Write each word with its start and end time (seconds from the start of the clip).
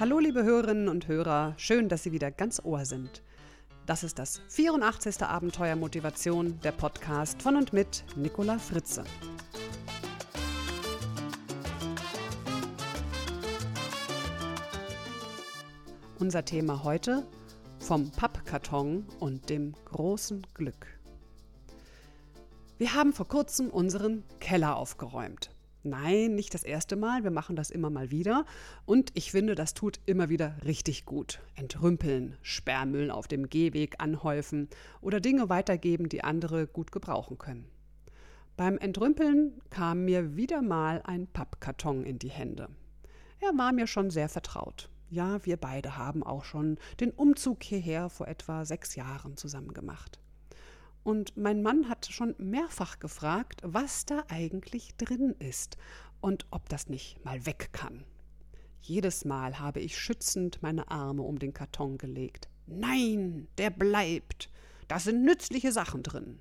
Hallo 0.00 0.20
liebe 0.20 0.44
Hörerinnen 0.44 0.88
und 0.88 1.08
Hörer, 1.08 1.54
schön, 1.56 1.88
dass 1.88 2.04
Sie 2.04 2.12
wieder 2.12 2.30
ganz 2.30 2.60
Ohr 2.64 2.84
sind. 2.84 3.24
Das 3.84 4.04
ist 4.04 4.20
das 4.20 4.40
84. 4.48 5.22
Abenteuer 5.22 5.74
Motivation, 5.74 6.60
der 6.60 6.70
Podcast 6.70 7.42
von 7.42 7.56
und 7.56 7.72
mit 7.72 8.04
Nicola 8.14 8.60
Fritze. 8.60 9.02
Unser 16.20 16.44
Thema 16.44 16.84
heute 16.84 17.26
vom 17.80 18.12
Pappkarton 18.12 19.04
und 19.18 19.50
dem 19.50 19.74
großen 19.86 20.46
Glück. 20.54 20.86
Wir 22.76 22.94
haben 22.94 23.12
vor 23.12 23.26
kurzem 23.26 23.68
unseren 23.68 24.22
Keller 24.38 24.76
aufgeräumt. 24.76 25.50
Nein, 25.88 26.34
nicht 26.34 26.54
das 26.54 26.64
erste 26.64 26.96
Mal, 26.96 27.24
wir 27.24 27.30
machen 27.30 27.56
das 27.56 27.70
immer 27.70 27.90
mal 27.90 28.10
wieder 28.10 28.44
und 28.84 29.10
ich 29.14 29.30
finde, 29.30 29.54
das 29.54 29.74
tut 29.74 30.00
immer 30.06 30.28
wieder 30.28 30.56
richtig 30.64 31.06
gut. 31.06 31.40
Entrümpeln, 31.54 32.36
Sperrmüll 32.42 33.10
auf 33.10 33.28
dem 33.28 33.48
Gehweg 33.48 33.96
anhäufen 33.98 34.68
oder 35.00 35.20
Dinge 35.20 35.48
weitergeben, 35.48 36.08
die 36.08 36.24
andere 36.24 36.66
gut 36.66 36.92
gebrauchen 36.92 37.38
können. 37.38 37.66
Beim 38.56 38.76
Entrümpeln 38.76 39.60
kam 39.70 40.04
mir 40.04 40.36
wieder 40.36 40.62
mal 40.62 41.00
ein 41.04 41.26
Pappkarton 41.26 42.04
in 42.04 42.18
die 42.18 42.30
Hände. 42.30 42.68
Er 43.40 43.56
war 43.56 43.72
mir 43.72 43.86
schon 43.86 44.10
sehr 44.10 44.28
vertraut. 44.28 44.90
Ja, 45.10 45.44
wir 45.46 45.56
beide 45.56 45.96
haben 45.96 46.22
auch 46.22 46.44
schon 46.44 46.76
den 47.00 47.12
Umzug 47.12 47.62
hierher 47.62 48.10
vor 48.10 48.28
etwa 48.28 48.64
sechs 48.64 48.94
Jahren 48.94 49.36
zusammen 49.36 49.72
gemacht. 49.72 50.18
Und 51.02 51.36
mein 51.36 51.62
Mann 51.62 51.88
hat 51.88 52.06
schon 52.10 52.34
mehrfach 52.38 52.98
gefragt, 52.98 53.60
was 53.64 54.04
da 54.04 54.24
eigentlich 54.28 54.94
drin 54.96 55.34
ist 55.38 55.76
und 56.20 56.46
ob 56.50 56.68
das 56.68 56.88
nicht 56.88 57.24
mal 57.24 57.46
weg 57.46 57.70
kann. 57.72 58.04
Jedes 58.80 59.24
Mal 59.24 59.58
habe 59.58 59.80
ich 59.80 59.98
schützend 59.98 60.62
meine 60.62 60.90
Arme 60.90 61.22
um 61.22 61.38
den 61.38 61.52
Karton 61.52 61.98
gelegt. 61.98 62.48
Nein, 62.66 63.48
der 63.58 63.70
bleibt. 63.70 64.50
Da 64.86 64.98
sind 64.98 65.22
nützliche 65.22 65.72
Sachen 65.72 66.02
drin. 66.02 66.38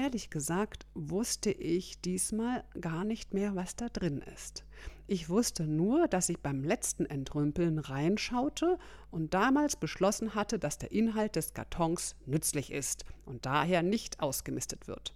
Ehrlich 0.00 0.30
gesagt 0.30 0.86
wusste 0.94 1.50
ich 1.50 2.00
diesmal 2.00 2.64
gar 2.80 3.04
nicht 3.04 3.34
mehr, 3.34 3.54
was 3.54 3.76
da 3.76 3.90
drin 3.90 4.24
ist. 4.34 4.64
Ich 5.06 5.28
wusste 5.28 5.66
nur, 5.66 6.08
dass 6.08 6.30
ich 6.30 6.38
beim 6.38 6.64
letzten 6.64 7.04
Entrümpeln 7.04 7.78
reinschaute 7.78 8.78
und 9.10 9.34
damals 9.34 9.76
beschlossen 9.76 10.34
hatte, 10.34 10.58
dass 10.58 10.78
der 10.78 10.90
Inhalt 10.90 11.36
des 11.36 11.52
Kartons 11.52 12.16
nützlich 12.24 12.72
ist 12.72 13.04
und 13.26 13.44
daher 13.44 13.82
nicht 13.82 14.20
ausgemistet 14.20 14.88
wird. 14.88 15.14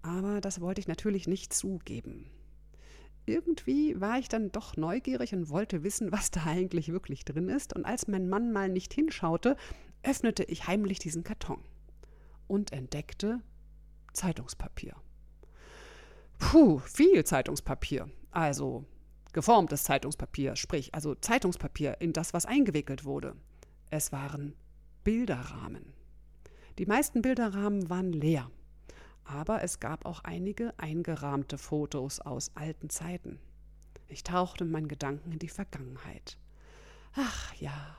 Aber 0.00 0.40
das 0.40 0.62
wollte 0.62 0.80
ich 0.80 0.88
natürlich 0.88 1.28
nicht 1.28 1.52
zugeben. 1.52 2.30
Irgendwie 3.26 4.00
war 4.00 4.18
ich 4.18 4.30
dann 4.30 4.50
doch 4.50 4.78
neugierig 4.78 5.34
und 5.34 5.50
wollte 5.50 5.82
wissen, 5.82 6.10
was 6.10 6.30
da 6.30 6.44
eigentlich 6.46 6.90
wirklich 6.90 7.26
drin 7.26 7.50
ist, 7.50 7.76
und 7.76 7.84
als 7.84 8.08
mein 8.08 8.30
Mann 8.30 8.50
mal 8.50 8.70
nicht 8.70 8.94
hinschaute, 8.94 9.58
öffnete 10.02 10.44
ich 10.44 10.66
heimlich 10.66 11.00
diesen 11.00 11.22
Karton 11.22 11.62
und 12.46 12.72
entdeckte 12.72 13.42
Zeitungspapier. 14.14 14.94
Puh, 16.38 16.78
viel 16.78 17.24
Zeitungspapier. 17.24 18.08
Also 18.30 18.84
geformtes 19.32 19.84
Zeitungspapier, 19.84 20.56
sprich 20.56 20.94
also 20.94 21.14
Zeitungspapier 21.14 22.00
in 22.00 22.12
das, 22.12 22.32
was 22.32 22.46
eingewickelt 22.46 23.04
wurde. 23.04 23.36
Es 23.90 24.12
waren 24.12 24.54
Bilderrahmen. 25.04 25.92
Die 26.78 26.86
meisten 26.86 27.22
Bilderrahmen 27.22 27.88
waren 27.90 28.12
leer, 28.12 28.50
aber 29.24 29.62
es 29.62 29.80
gab 29.80 30.06
auch 30.06 30.20
einige 30.24 30.72
eingerahmte 30.78 31.58
Fotos 31.58 32.20
aus 32.20 32.50
alten 32.56 32.90
Zeiten. 32.90 33.38
Ich 34.08 34.22
tauchte 34.22 34.64
in 34.64 34.70
meinen 34.70 34.88
Gedanken 34.88 35.32
in 35.32 35.38
die 35.38 35.48
Vergangenheit. 35.48 36.38
Ach 37.14 37.54
ja. 37.54 37.96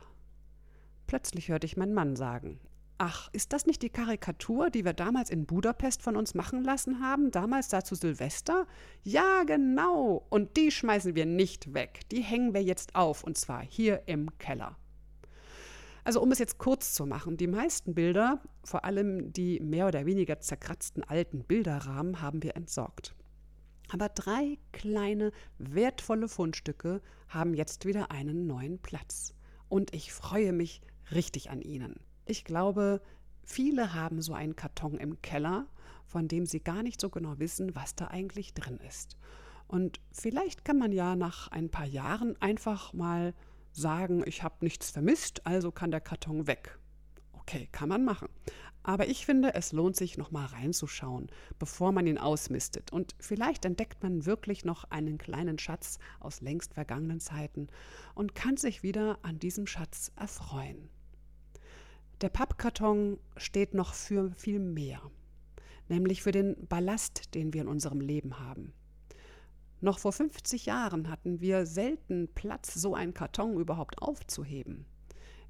Plötzlich 1.08 1.50
hörte 1.50 1.66
ich 1.66 1.78
meinen 1.78 1.94
Mann 1.94 2.16
sagen, 2.16 2.60
Ach, 2.98 3.30
ist 3.34 3.52
das 3.52 3.66
nicht 3.66 3.82
die 3.82 3.90
Karikatur, 3.90 4.70
die 4.70 4.86
wir 4.86 4.94
damals 4.94 5.30
in 5.30 5.46
Budapest 5.46 6.02
von 6.02 6.16
uns 6.16 6.34
machen 6.34 6.64
lassen 6.64 7.02
haben, 7.02 7.30
damals 7.30 7.68
da 7.68 7.84
zu 7.84 7.94
Silvester? 7.94 8.68
Ja, 9.04 9.44
genau. 9.44 10.26
Und 10.30 10.56
die 10.56 10.72
schmeißen 10.72 11.14
wir 11.14 11.26
nicht 11.26 11.74
weg. 11.74 12.02
Die 12.12 12.22
hängen 12.22 12.54
wir 12.54 12.64
jetzt 12.64 12.96
auf, 12.96 13.26
und 13.26 13.38
zwar 13.38 13.62
hier 13.62 14.04
im 14.06 14.38
Keller. 14.38 14.78
Also 16.06 16.22
um 16.22 16.32
es 16.32 16.40
jetzt 16.40 16.58
kurz 16.58 16.94
zu 16.94 17.06
machen, 17.06 17.36
die 17.36 17.48
meisten 17.48 17.96
Bilder, 17.96 18.42
vor 18.64 18.86
allem 18.86 19.34
die 19.34 19.60
mehr 19.60 19.88
oder 19.88 20.06
weniger 20.06 20.40
zerkratzten 20.40 21.04
alten 21.04 21.44
Bilderrahmen, 21.44 22.22
haben 22.22 22.44
wir 22.44 22.56
entsorgt. 22.56 23.14
Aber 23.90 24.08
drei 24.08 24.58
kleine, 24.72 25.32
wertvolle 25.58 26.30
Fundstücke 26.30 27.02
haben 27.28 27.54
jetzt 27.54 27.86
wieder 27.86 28.12
einen 28.12 28.48
neuen 28.48 28.80
Platz. 28.80 29.34
Und 29.68 29.94
ich 29.94 30.14
freue 30.14 30.54
mich 30.54 30.82
richtig 31.12 31.50
an 31.50 31.62
ihnen. 31.62 32.00
Ich 32.26 32.44
glaube, 32.44 33.02
viele 33.44 33.94
haben 33.94 34.22
so 34.22 34.34
einen 34.34 34.56
Karton 34.56 34.98
im 34.98 35.22
Keller, 35.22 35.68
von 36.06 36.28
dem 36.28 36.46
sie 36.46 36.60
gar 36.60 36.84
nicht 36.84 37.00
so 37.00 37.10
genau 37.10 37.40
wissen, 37.40 37.76
was 37.76 37.96
da 37.96 38.08
eigentlich 38.08 38.54
drin 38.54 38.80
ist. 38.88 39.18
Und 39.68 40.00
vielleicht 40.12 40.66
kann 40.66 40.78
man 40.78 40.92
ja 40.92 41.16
nach 41.16 41.50
ein 41.50 41.70
paar 41.70 41.86
Jahren 41.86 42.40
einfach 42.42 42.94
mal 42.94 43.34
sagen, 43.72 44.24
ich 44.26 44.44
habe 44.44 44.56
nichts 44.62 44.92
vermisst, 44.92 45.46
also 45.46 45.72
kann 45.72 45.92
der 45.92 46.02
Karton 46.02 46.48
weg. 46.48 46.80
Okay, 47.34 47.68
kann 47.72 47.90
man 47.90 48.04
machen. 48.04 48.30
Aber 48.82 49.08
ich 49.08 49.26
finde, 49.26 49.56
es 49.56 49.72
lohnt 49.72 49.96
sich, 49.96 50.18
noch 50.18 50.32
mal 50.32 50.46
reinzuschauen, 50.46 51.32
bevor 51.58 51.92
man 51.92 52.06
ihn 52.06 52.20
ausmistet. 52.20 52.94
Und 52.94 53.16
vielleicht 53.20 53.66
entdeckt 53.66 54.04
man 54.04 54.28
wirklich 54.28 54.64
noch 54.64 54.84
einen 54.86 55.18
kleinen 55.18 55.58
Schatz 55.58 55.98
aus 56.20 56.42
längst 56.42 56.76
vergangenen 56.76 57.20
Zeiten 57.20 57.68
und 58.14 58.36
kann 58.36 58.58
sich 58.58 58.84
wieder 58.84 59.18
an 59.24 59.40
diesem 59.40 59.66
Schatz 59.66 60.12
erfreuen. 60.16 60.90
Der 62.22 62.30
Pappkarton 62.30 63.20
steht 63.36 63.74
noch 63.74 63.94
für 63.94 64.32
viel 64.36 64.60
mehr, 64.60 65.02
nämlich 65.90 66.24
für 66.24 66.32
den 66.32 66.56
Ballast, 66.68 67.36
den 67.36 67.54
wir 67.54 67.62
in 67.62 67.68
unserem 67.68 68.00
Leben 68.00 68.40
haben. 68.40 68.72
Noch 69.82 70.00
vor 70.00 70.14
50 70.14 70.66
Jahren 70.66 71.10
hatten 71.10 71.42
wir 71.42 71.66
selten 71.66 72.30
Platz, 72.34 72.74
so 72.74 72.96
einen 72.96 73.14
Karton 73.14 73.60
überhaupt 73.60 74.02
aufzuheben. 74.02 74.86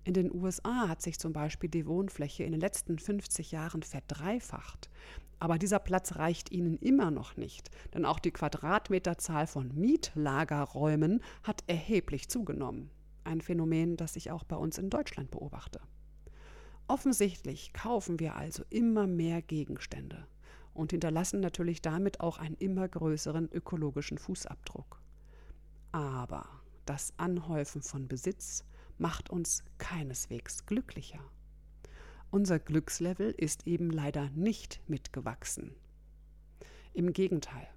In 0.04 0.16
den 0.16 0.34
USA 0.34 0.88
hat 0.88 1.04
sich 1.04 1.20
zum 1.20 1.34
Beispiel 1.34 1.70
die 1.70 1.86
Wohnfläche 1.86 2.44
in 2.44 2.52
den 2.52 2.62
letzten 2.62 2.98
50 2.98 3.52
Jahren 3.52 3.84
verdreifacht. 3.84 4.90
Aber 5.38 5.60
dieser 5.60 5.80
Platz 5.80 6.16
reicht 6.16 6.52
ihnen 6.52 6.78
immer 6.78 7.12
noch 7.12 7.38
nicht, 7.38 7.70
denn 7.94 8.06
auch 8.06 8.18
die 8.20 8.32
Quadratmeterzahl 8.32 9.46
von 9.46 9.72
Mietlagerräumen 9.76 11.22
hat 11.44 11.64
erheblich 11.68 12.28
zugenommen. 12.28 12.90
Ein 13.24 13.42
Phänomen, 13.42 13.98
das 13.98 14.16
ich 14.16 14.32
auch 14.32 14.44
bei 14.44 14.56
uns 14.56 14.80
in 14.80 14.90
Deutschland 14.90 15.30
beobachte. 15.30 15.80
Offensichtlich 16.88 17.74
kaufen 17.74 18.20
wir 18.20 18.36
also 18.36 18.64
immer 18.70 19.08
mehr 19.08 19.42
Gegenstände 19.42 20.28
und 20.74 20.92
hinterlassen 20.92 21.40
natürlich 21.40 21.82
damit 21.82 22.20
auch 22.20 22.38
einen 22.38 22.56
immer 22.56 22.88
größeren 22.88 23.50
ökologischen 23.52 24.18
Fußabdruck. 24.18 25.02
Aber 25.92 26.48
das 26.86 27.14
Anhäufen 27.18 27.82
von 27.82 28.08
Besitz 28.08 28.64
macht 28.98 29.30
uns 29.30 29.64
keineswegs 29.80 30.66
glücklicher. 30.68 31.20
Unser 32.30 32.60
Glückslevel 32.60 33.32
ist 33.32 33.66
eben 33.66 33.90
leider 33.90 34.30
nicht 34.32 34.82
mitgewachsen. 34.88 35.74
Im 36.94 37.14
Gegenteil. 37.14 37.68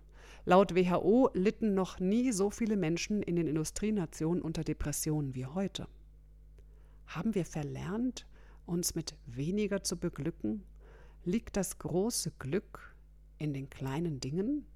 Laut 0.45 0.75
WHO 0.75 1.31
litten 1.35 1.75
noch 1.75 2.01
nie 2.01 2.33
so 2.33 2.51
viele 2.51 2.77
Menschen 2.77 3.23
in 3.23 3.37
den 3.37 3.47
Industrienationen 3.47 4.43
unter 4.43 4.65
Depressionen 4.65 5.35
wie 5.35 5.47
heute. 5.47 5.87
Haben 7.07 7.35
wir 7.35 7.45
verlernt, 7.45 8.27
uns 8.69 8.95
mit 8.95 9.17
weniger 9.27 9.83
zu 9.83 9.97
beglücken? 9.97 10.63
Liegt 11.25 11.57
das 11.57 11.79
große 11.79 12.33
Glück 12.39 12.95
in 13.39 13.53
den 13.53 13.71
kleinen 13.71 14.21
Dingen? 14.21 14.67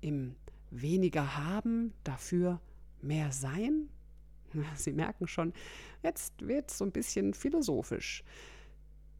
Im 0.00 0.36
weniger 0.70 1.36
haben, 1.36 1.92
dafür 2.04 2.60
mehr 3.02 3.32
sein? 3.32 3.88
Sie 4.74 4.92
merken 4.92 5.28
schon, 5.28 5.52
jetzt 6.02 6.46
wird 6.46 6.70
es 6.70 6.78
so 6.78 6.84
ein 6.84 6.92
bisschen 6.92 7.34
philosophisch. 7.34 8.24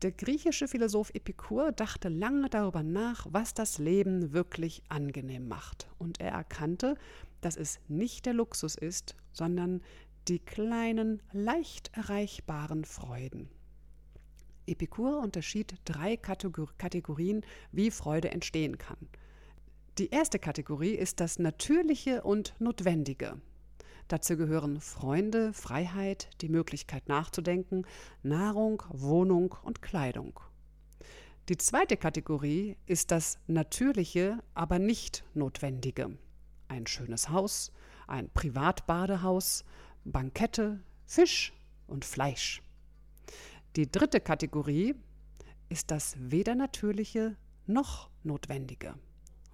Der 0.02 0.12
griechische 0.12 0.66
Philosoph 0.66 1.10
Epikur 1.10 1.72
dachte 1.72 2.08
lange 2.08 2.48
darüber 2.48 2.82
nach, 2.82 3.26
was 3.30 3.52
das 3.52 3.76
Leben 3.76 4.32
wirklich 4.32 4.82
angenehm 4.88 5.46
macht. 5.46 5.90
Und 5.98 6.20
er 6.20 6.30
erkannte, 6.30 6.96
dass 7.42 7.56
es 7.56 7.80
nicht 7.86 8.24
der 8.24 8.32
Luxus 8.32 8.76
ist, 8.76 9.14
sondern 9.32 9.82
die 10.26 10.38
kleinen, 10.38 11.22
leicht 11.32 11.90
erreichbaren 11.94 12.86
Freuden. 12.86 13.50
Epikur 14.70 15.18
unterschied 15.18 15.74
drei 15.84 16.16
Kategorien, 16.16 17.44
wie 17.72 17.90
Freude 17.90 18.30
entstehen 18.30 18.78
kann. 18.78 19.08
Die 19.98 20.10
erste 20.10 20.38
Kategorie 20.38 20.94
ist 20.94 21.20
das 21.20 21.38
Natürliche 21.38 22.22
und 22.22 22.54
Notwendige. 22.58 23.40
Dazu 24.08 24.36
gehören 24.36 24.80
Freunde, 24.80 25.52
Freiheit, 25.52 26.30
die 26.40 26.48
Möglichkeit 26.48 27.08
nachzudenken, 27.08 27.86
Nahrung, 28.22 28.82
Wohnung 28.88 29.54
und 29.62 29.82
Kleidung. 29.82 30.40
Die 31.48 31.56
zweite 31.56 31.96
Kategorie 31.96 32.76
ist 32.86 33.10
das 33.10 33.38
Natürliche, 33.46 34.38
aber 34.54 34.78
nicht 34.78 35.24
Notwendige. 35.34 36.16
Ein 36.68 36.86
schönes 36.86 37.28
Haus, 37.28 37.72
ein 38.06 38.30
Privatbadehaus, 38.30 39.64
Bankette, 40.04 40.80
Fisch 41.06 41.52
und 41.86 42.04
Fleisch. 42.04 42.62
Die 43.76 43.90
dritte 43.90 44.18
Kategorie 44.20 44.96
ist 45.68 45.92
das 45.92 46.16
weder 46.18 46.56
natürliche 46.56 47.36
noch 47.66 48.10
notwendige. 48.24 48.94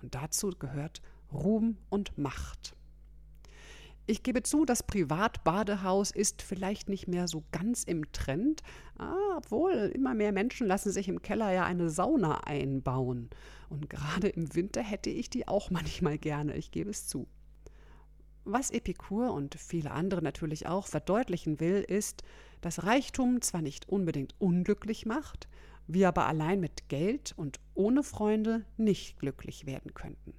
Und 0.00 0.14
dazu 0.14 0.48
gehört 0.58 1.02
Ruhm 1.30 1.76
und 1.90 2.16
Macht. 2.16 2.74
Ich 4.06 4.22
gebe 4.22 4.42
zu, 4.42 4.64
das 4.64 4.82
Privatbadehaus 4.84 6.12
ist 6.12 6.40
vielleicht 6.40 6.88
nicht 6.88 7.08
mehr 7.08 7.28
so 7.28 7.44
ganz 7.52 7.82
im 7.82 8.10
Trend, 8.12 8.62
ah, 8.96 9.36
obwohl 9.36 9.72
immer 9.94 10.14
mehr 10.14 10.32
Menschen 10.32 10.66
lassen 10.66 10.92
sich 10.92 11.08
im 11.08 11.20
Keller 11.20 11.52
ja 11.52 11.64
eine 11.64 11.90
Sauna 11.90 12.44
einbauen. 12.44 13.28
Und 13.68 13.90
gerade 13.90 14.28
im 14.28 14.54
Winter 14.54 14.80
hätte 14.82 15.10
ich 15.10 15.28
die 15.28 15.46
auch 15.46 15.70
manchmal 15.70 16.16
gerne, 16.16 16.56
ich 16.56 16.70
gebe 16.70 16.88
es 16.88 17.06
zu. 17.06 17.26
Was 18.44 18.70
Epikur 18.70 19.32
und 19.34 19.56
viele 19.56 19.90
andere 19.90 20.22
natürlich 20.22 20.68
auch 20.68 20.86
verdeutlichen 20.86 21.58
will, 21.60 21.84
ist, 21.86 22.22
dass 22.60 22.84
Reichtum 22.84 23.42
zwar 23.42 23.62
nicht 23.62 23.88
unbedingt 23.88 24.34
unglücklich 24.38 25.06
macht, 25.06 25.48
wir 25.86 26.08
aber 26.08 26.26
allein 26.26 26.60
mit 26.60 26.88
Geld 26.88 27.32
und 27.36 27.60
ohne 27.74 28.02
Freunde 28.02 28.64
nicht 28.76 29.18
glücklich 29.18 29.66
werden 29.66 29.94
könnten. 29.94 30.34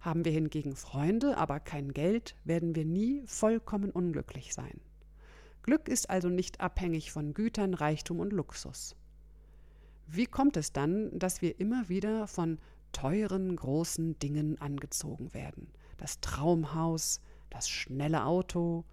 Haben 0.00 0.24
wir 0.24 0.32
hingegen 0.32 0.76
Freunde, 0.76 1.38
aber 1.38 1.60
kein 1.60 1.92
Geld, 1.92 2.36
werden 2.44 2.74
wir 2.74 2.84
nie 2.84 3.22
vollkommen 3.26 3.90
unglücklich 3.90 4.54
sein. 4.54 4.80
Glück 5.62 5.88
ist 5.88 6.10
also 6.10 6.28
nicht 6.28 6.60
abhängig 6.60 7.10
von 7.10 7.34
Gütern, 7.34 7.74
Reichtum 7.74 8.20
und 8.20 8.32
Luxus. 8.32 8.94
Wie 10.06 10.26
kommt 10.26 10.56
es 10.56 10.72
dann, 10.72 11.18
dass 11.18 11.42
wir 11.42 11.58
immer 11.58 11.88
wieder 11.88 12.28
von 12.28 12.58
teuren, 12.92 13.56
großen 13.56 14.18
Dingen 14.20 14.60
angezogen 14.60 15.34
werden? 15.34 15.72
Das 15.96 16.20
Traumhaus, 16.20 17.20
das 17.50 17.68
schnelle 17.68 18.24
Auto, 18.24 18.84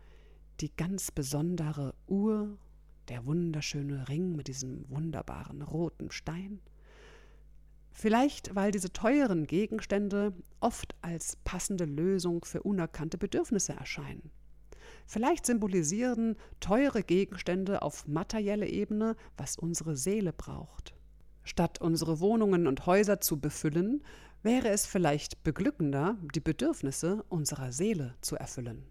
die 0.60 0.76
ganz 0.76 1.12
besondere 1.12 1.94
Uhr, 2.08 2.58
der 3.10 3.26
wunderschöne 3.26 4.08
Ring 4.08 4.36
mit 4.36 4.48
diesem 4.48 4.86
wunderbaren 4.90 5.62
roten 5.62 6.12
Stein? 6.12 6.60
Vielleicht, 7.92 8.56
weil 8.56 8.72
diese 8.72 8.92
teuren 8.92 9.46
Gegenstände 9.46 10.34
oft 10.60 10.96
als 11.02 11.38
passende 11.44 11.86
Lösung 11.86 12.44
für 12.44 12.64
unerkannte 12.64 13.18
Bedürfnisse 13.18 13.74
erscheinen. 13.74 14.32
Vielleicht 15.06 15.46
symbolisieren 15.46 16.36
teure 16.60 17.04
Gegenstände 17.04 17.82
auf 17.82 18.08
materielle 18.08 18.68
Ebene, 18.68 19.16
was 19.38 19.58
unsere 19.58 19.96
Seele 19.96 20.34
braucht. 20.34 20.96
Statt 21.44 21.82
unsere 21.82 22.20
Wohnungen 22.20 22.68
und 22.68 22.86
Häuser 22.86 23.20
zu 23.20 23.40
befüllen, 23.40 24.04
wäre 24.44 24.70
es 24.70 24.86
vielleicht 24.86 25.44
beglückender, 25.44 26.18
die 26.34 26.40
Bedürfnisse 26.40 27.24
unserer 27.30 27.72
Seele 27.72 28.16
zu 28.22 28.36
erfüllen. 28.36 28.84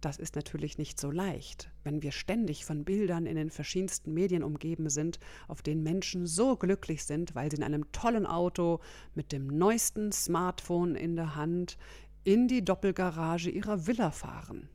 Das 0.00 0.16
ist 0.16 0.34
natürlich 0.34 0.78
nicht 0.78 0.98
so 0.98 1.10
leicht, 1.10 1.70
wenn 1.84 2.02
wir 2.02 2.12
ständig 2.12 2.64
von 2.64 2.84
Bildern 2.84 3.26
in 3.26 3.36
den 3.36 3.50
verschiedensten 3.50 4.14
Medien 4.14 4.42
umgeben 4.42 4.88
sind, 4.88 5.18
auf 5.46 5.60
denen 5.60 5.82
Menschen 5.82 6.26
so 6.26 6.56
glücklich 6.56 7.04
sind, 7.04 7.34
weil 7.34 7.50
sie 7.50 7.58
in 7.58 7.62
einem 7.62 7.92
tollen 7.92 8.24
Auto 8.24 8.80
mit 9.14 9.30
dem 9.30 9.46
neuesten 9.46 10.10
Smartphone 10.10 10.94
in 10.94 11.16
der 11.16 11.34
Hand 11.34 11.76
in 12.24 12.48
die 12.48 12.64
Doppelgarage 12.64 13.50
ihrer 13.50 13.86
Villa 13.86 14.10
fahren. 14.10 14.70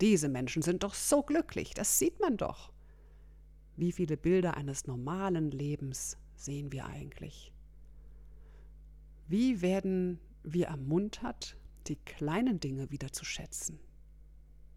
Diese 0.00 0.28
Menschen 0.28 0.62
sind 0.62 0.82
doch 0.82 0.94
so 0.94 1.22
glücklich, 1.22 1.72
das 1.74 1.98
sieht 1.98 2.18
man 2.20 2.36
doch. 2.36 2.72
Wie 3.76 3.92
viele 3.92 4.16
Bilder 4.16 4.56
eines 4.56 4.86
normalen 4.86 5.50
Lebens 5.50 6.18
sehen 6.34 6.72
wir 6.72 6.86
eigentlich? 6.86 7.52
Wie 9.28 9.60
werden 9.60 10.18
wir 10.42 10.66
ermuntert, 10.66 11.56
die 11.86 11.96
kleinen 11.96 12.58
Dinge 12.58 12.90
wieder 12.90 13.12
zu 13.12 13.24
schätzen? 13.24 13.78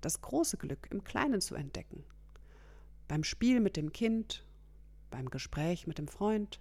Das 0.02 0.22
große 0.22 0.58
Glück 0.58 0.88
im 0.92 1.04
Kleinen 1.04 1.42
zu 1.42 1.56
entdecken. 1.56 2.04
Beim 3.08 3.24
Spiel 3.24 3.60
mit 3.60 3.78
dem 3.78 3.92
Kind, 3.92 4.46
beim 5.10 5.30
Gespräch 5.30 5.88
mit 5.88 5.98
dem 5.98 6.08
Freund, 6.08 6.60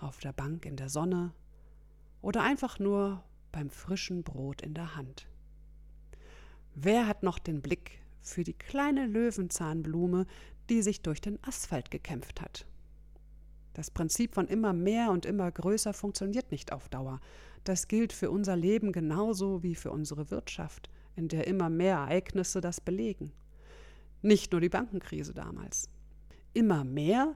auf 0.00 0.18
der 0.18 0.32
Bank 0.32 0.66
in 0.66 0.76
der 0.76 0.88
Sonne 0.88 1.32
oder 2.20 2.42
einfach 2.42 2.78
nur 2.78 3.22
beim 3.52 3.70
frischen 3.70 4.22
Brot 4.22 4.62
in 4.62 4.74
der 4.74 4.96
Hand. 4.96 5.26
Wer 6.74 7.06
hat 7.06 7.22
noch 7.22 7.38
den 7.38 7.60
Blick 7.60 8.00
für 8.20 8.44
die 8.44 8.54
kleine 8.54 9.06
Löwenzahnblume, 9.06 10.26
die 10.70 10.82
sich 10.82 11.02
durch 11.02 11.20
den 11.20 11.42
Asphalt 11.44 11.90
gekämpft 11.90 12.40
hat? 12.40 12.66
Das 13.74 13.90
Prinzip 13.90 14.34
von 14.34 14.48
immer 14.48 14.72
mehr 14.72 15.10
und 15.10 15.26
immer 15.26 15.50
größer 15.50 15.92
funktioniert 15.92 16.50
nicht 16.50 16.72
auf 16.72 16.88
Dauer. 16.88 17.20
Das 17.64 17.88
gilt 17.88 18.12
für 18.12 18.30
unser 18.30 18.56
Leben 18.56 18.92
genauso 18.92 19.62
wie 19.62 19.74
für 19.74 19.90
unsere 19.90 20.30
Wirtschaft, 20.30 20.90
in 21.16 21.28
der 21.28 21.46
immer 21.46 21.70
mehr 21.70 21.96
Ereignisse 21.96 22.60
das 22.60 22.80
belegen. 22.80 23.32
Nicht 24.22 24.52
nur 24.52 24.60
die 24.60 24.68
Bankenkrise 24.68 25.34
damals. 25.34 25.88
Immer 26.54 26.84
mehr 26.84 27.34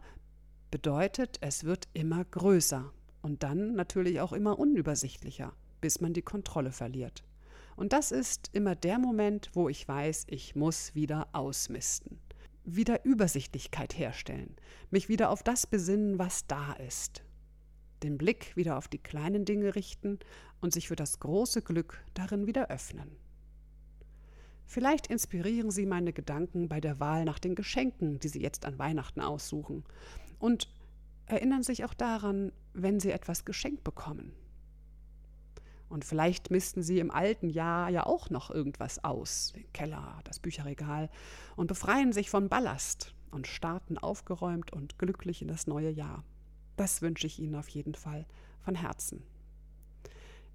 bedeutet, 0.70 1.38
es 1.40 1.64
wird 1.64 1.88
immer 1.94 2.24
größer 2.24 2.92
und 3.22 3.42
dann 3.42 3.74
natürlich 3.74 4.20
auch 4.20 4.32
immer 4.32 4.58
unübersichtlicher, 4.58 5.52
bis 5.80 6.00
man 6.00 6.12
die 6.12 6.22
Kontrolle 6.22 6.72
verliert. 6.72 7.24
Und 7.76 7.92
das 7.92 8.12
ist 8.12 8.50
immer 8.52 8.74
der 8.74 8.98
Moment, 8.98 9.50
wo 9.52 9.68
ich 9.68 9.86
weiß, 9.86 10.26
ich 10.28 10.56
muss 10.56 10.94
wieder 10.94 11.28
ausmisten, 11.32 12.18
wieder 12.64 13.04
Übersichtlichkeit 13.04 13.98
herstellen, 13.98 14.56
mich 14.90 15.08
wieder 15.08 15.30
auf 15.30 15.42
das 15.42 15.66
besinnen, 15.66 16.18
was 16.18 16.46
da 16.46 16.72
ist, 16.74 17.22
den 18.02 18.16
Blick 18.16 18.56
wieder 18.56 18.78
auf 18.78 18.88
die 18.88 18.98
kleinen 18.98 19.44
Dinge 19.44 19.74
richten 19.74 20.18
und 20.60 20.72
sich 20.72 20.88
für 20.88 20.96
das 20.96 21.20
große 21.20 21.62
Glück 21.62 22.02
darin 22.14 22.46
wieder 22.46 22.70
öffnen. 22.70 23.16
Vielleicht 24.66 25.06
inspirieren 25.06 25.70
Sie 25.70 25.86
meine 25.86 26.12
Gedanken 26.12 26.68
bei 26.68 26.80
der 26.80 26.98
Wahl 26.98 27.24
nach 27.24 27.38
den 27.38 27.54
Geschenken, 27.54 28.18
die 28.18 28.28
Sie 28.28 28.42
jetzt 28.42 28.66
an 28.66 28.78
Weihnachten 28.78 29.20
aussuchen. 29.20 29.84
Und 30.38 30.68
erinnern 31.26 31.62
sich 31.62 31.84
auch 31.84 31.94
daran, 31.94 32.52
wenn 32.74 33.00
Sie 33.00 33.10
etwas 33.10 33.44
geschenkt 33.44 33.84
bekommen. 33.84 34.32
Und 35.88 36.04
vielleicht 36.04 36.50
missten 36.50 36.82
Sie 36.82 36.98
im 36.98 37.12
alten 37.12 37.48
Jahr 37.48 37.88
ja 37.90 38.06
auch 38.06 38.28
noch 38.28 38.50
irgendwas 38.50 39.02
aus, 39.04 39.52
den 39.54 39.72
Keller, 39.72 40.20
das 40.24 40.40
Bücherregal, 40.40 41.10
und 41.54 41.68
befreien 41.68 42.12
sich 42.12 42.28
von 42.28 42.48
Ballast 42.48 43.14
und 43.30 43.46
starten 43.46 43.96
aufgeräumt 43.98 44.72
und 44.72 44.98
glücklich 44.98 45.42
in 45.42 45.48
das 45.48 45.68
neue 45.68 45.90
Jahr. 45.90 46.24
Das 46.76 47.02
wünsche 47.02 47.26
ich 47.28 47.38
Ihnen 47.38 47.54
auf 47.54 47.68
jeden 47.68 47.94
Fall 47.94 48.26
von 48.60 48.74
Herzen. 48.74 49.22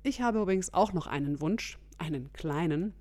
Ich 0.03 0.21
habe 0.21 0.41
übrigens 0.41 0.73
auch 0.73 0.91
noch 0.93 1.07
einen 1.07 1.39
Wunsch, 1.39 1.79
einen 1.97 2.33
kleinen, 2.33 2.93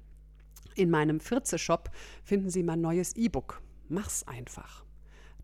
in 0.74 0.90
meinem 0.90 1.20
Firze-Shop 1.20 1.90
finden 2.22 2.50
Sie 2.50 2.62
mein 2.62 2.80
neues 2.80 3.16
E-Book. 3.16 3.62
Mach's 3.88 4.26
einfach. 4.26 4.84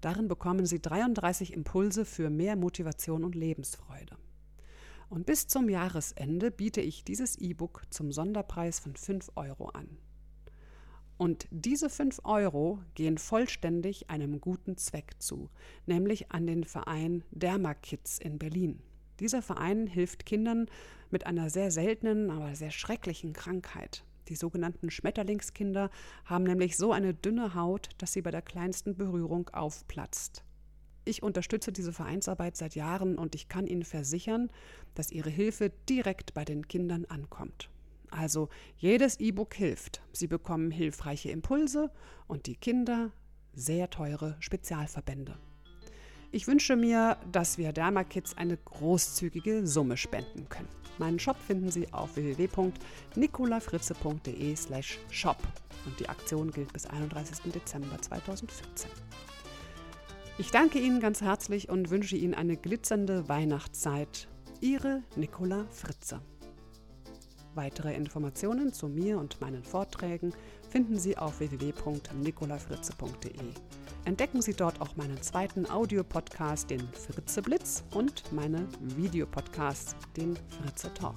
Darin 0.00 0.28
bekommen 0.28 0.66
Sie 0.66 0.80
33 0.80 1.52
Impulse 1.52 2.04
für 2.04 2.30
mehr 2.30 2.56
Motivation 2.56 3.24
und 3.24 3.34
Lebensfreude. 3.34 4.16
Und 5.08 5.26
bis 5.26 5.46
zum 5.46 5.68
Jahresende 5.68 6.50
biete 6.50 6.80
ich 6.80 7.04
dieses 7.04 7.36
E-Book 7.36 7.82
zum 7.90 8.12
Sonderpreis 8.12 8.80
von 8.80 8.96
5 8.96 9.32
Euro 9.36 9.68
an. 9.68 9.98
Und 11.18 11.46
diese 11.50 11.88
5 11.88 12.20
Euro 12.24 12.80
gehen 12.94 13.16
vollständig 13.16 14.10
einem 14.10 14.40
guten 14.40 14.76
Zweck 14.76 15.14
zu, 15.18 15.48
nämlich 15.86 16.30
an 16.30 16.46
den 16.46 16.64
Verein 16.64 17.24
Dermakids 17.30 18.18
in 18.18 18.38
Berlin. 18.38 18.82
Dieser 19.20 19.40
Verein 19.40 19.86
hilft 19.86 20.26
Kindern 20.26 20.66
mit 21.10 21.24
einer 21.26 21.48
sehr 21.48 21.70
seltenen, 21.70 22.30
aber 22.30 22.54
sehr 22.54 22.70
schrecklichen 22.70 23.32
Krankheit. 23.32 24.04
Die 24.28 24.36
sogenannten 24.36 24.90
Schmetterlingskinder 24.90 25.90
haben 26.24 26.44
nämlich 26.44 26.76
so 26.76 26.92
eine 26.92 27.14
dünne 27.14 27.54
Haut, 27.54 27.90
dass 27.98 28.12
sie 28.12 28.22
bei 28.22 28.30
der 28.30 28.42
kleinsten 28.42 28.96
Berührung 28.96 29.48
aufplatzt. 29.50 30.42
Ich 31.04 31.22
unterstütze 31.22 31.70
diese 31.70 31.92
Vereinsarbeit 31.92 32.56
seit 32.56 32.74
Jahren 32.74 33.16
und 33.16 33.36
ich 33.36 33.48
kann 33.48 33.68
Ihnen 33.68 33.84
versichern, 33.84 34.50
dass 34.94 35.12
Ihre 35.12 35.30
Hilfe 35.30 35.70
direkt 35.88 36.34
bei 36.34 36.44
den 36.44 36.66
Kindern 36.66 37.04
ankommt. 37.04 37.70
Also 38.10 38.48
jedes 38.76 39.20
E-Book 39.20 39.54
hilft. 39.54 40.02
Sie 40.12 40.26
bekommen 40.26 40.72
hilfreiche 40.72 41.30
Impulse 41.30 41.92
und 42.26 42.46
die 42.46 42.56
Kinder 42.56 43.12
sehr 43.52 43.88
teure 43.88 44.36
Spezialverbände. 44.40 45.38
Ich 46.36 46.46
wünsche 46.46 46.76
mir, 46.76 47.16
dass 47.32 47.56
wir 47.56 47.72
Dermakids 47.72 48.36
eine 48.36 48.58
großzügige 48.58 49.66
Summe 49.66 49.96
spenden 49.96 50.50
können. 50.50 50.68
Meinen 50.98 51.18
Shop 51.18 51.38
finden 51.38 51.70
Sie 51.70 51.90
auf 51.94 52.14
www.nicolafritze.de/slash 52.14 54.98
shop 55.10 55.38
und 55.86 55.98
die 55.98 56.10
Aktion 56.10 56.50
gilt 56.50 56.74
bis 56.74 56.84
31. 56.84 57.50
Dezember 57.54 57.98
2014. 57.98 58.90
Ich 60.36 60.50
danke 60.50 60.78
Ihnen 60.78 61.00
ganz 61.00 61.22
herzlich 61.22 61.70
und 61.70 61.88
wünsche 61.88 62.18
Ihnen 62.18 62.34
eine 62.34 62.58
glitzernde 62.58 63.30
Weihnachtszeit. 63.30 64.28
Ihre 64.60 65.02
Nicola 65.16 65.64
Fritze. 65.70 66.20
Weitere 67.54 67.94
Informationen 67.94 68.74
zu 68.74 68.88
mir 68.88 69.18
und 69.18 69.40
meinen 69.40 69.64
Vorträgen 69.64 70.34
finden 70.68 70.98
Sie 70.98 71.16
auf 71.16 71.40
www.nicolafritze.de. 71.40 73.54
Entdecken 74.06 74.40
Sie 74.40 74.54
dort 74.54 74.80
auch 74.80 74.94
meinen 74.94 75.20
zweiten 75.20 75.68
Audiopodcast, 75.68 76.70
den 76.70 76.88
Fritze 76.92 77.42
Blitz, 77.42 77.82
und 77.92 78.22
meine 78.32 78.68
Videopodcasts, 78.80 79.96
den 80.16 80.38
Fritze 80.48 80.94
Talk. 80.94 81.16